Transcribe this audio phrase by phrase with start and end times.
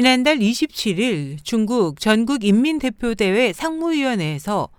[0.00, 4.70] 지난달 27일 중국 전국인민대표대회 상무위원회에서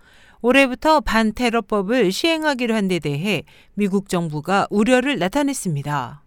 [0.42, 3.44] 올해부터 반테러법을 시행하기로 한 데 대해
[3.76, 6.24] 미국 정부가 우려를 나타냈습니다.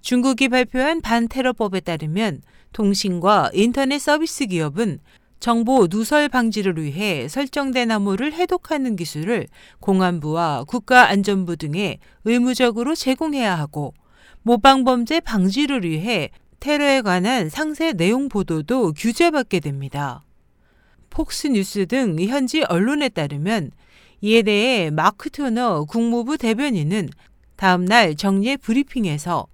[0.00, 2.42] 중국이 발표한 반테러법에 따르면
[2.72, 5.00] 통신과 인터넷 서비스 기업은
[5.40, 9.48] 정보 누설 방지를 위해 설정된 암호를 해독하는 기술을
[9.80, 13.92] 공안부와 국가안전부 등에 의무적으로 제공해야 하고
[14.42, 16.30] 모방범죄 방지를 위해
[16.62, 20.22] 테러에 관한 상세 내용 보도도 규제받게 됩니다.
[21.10, 23.72] 폭스뉴스 등 현지 언론에 따르면
[24.20, 27.08] 이에 대해 마크 토너 국무부 대변인은
[27.56, 29.48] 다음날 정례 브리핑에서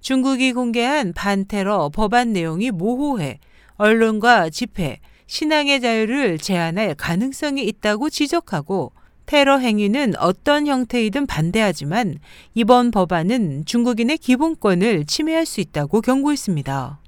[0.00, 3.40] 중국이 공개한 반테러 법안 내용이 모호해
[3.74, 8.94] 언론과 집회, 신앙의 자유를 제한할 가능성이 있다고 지적하고
[9.26, 12.18] 테러 행위는 어떤 형태이든 반대하지만
[12.54, 16.98] 이번 법안은 중국인의 기본권을 침해할 수 있다고 경고했습니다.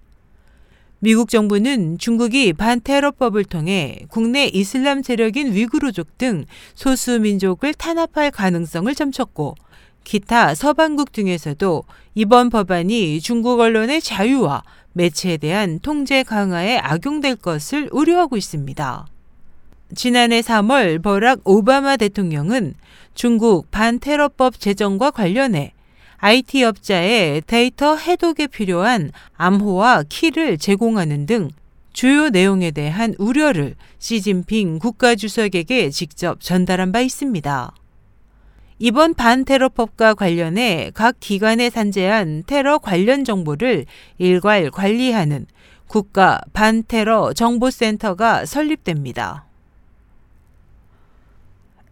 [0.99, 9.55] 미국 정부는 중국이 반테러법을 통해 국내 이슬람 세력인 위구르족 등 소수 민족을 탄압할 가능성을 점쳤고
[10.05, 14.63] 기타 서방국 등에서도 이번 법안이 중국 언론의 자유와
[14.95, 19.07] 매체에 대한 통제 강화에 악용될 것을 우려하고 있습니다.
[19.95, 22.75] 지난해 3월 버락 오바마 대통령은
[23.15, 25.75] 중국 반테러법 제정과 관련해
[26.19, 31.51] IT 업자의 데이터 해독에 필요한 암호와 키를 제공하는 등
[31.93, 37.73] 주요 내용에 대한 우려를 시진핑 국가주석에게 직접 전달한 바 있습니다.
[38.79, 43.87] 이번 반테러법과 관련해 각 기관에 산재한 테러 관련 정보를
[44.19, 45.47] 일괄 관리하는
[45.87, 49.47] 국가 반테러 정보센터가 설립됩니다.